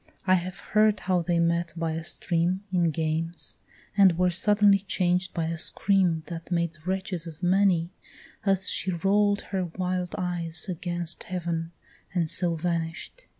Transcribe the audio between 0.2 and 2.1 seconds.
I have heard how they met by a